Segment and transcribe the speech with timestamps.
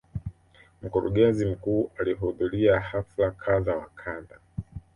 [0.81, 4.39] Mkurugenzi mkuu alihudhuria hafla kadha wa kadha.